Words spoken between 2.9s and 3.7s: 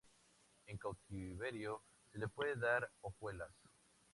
hojuelas.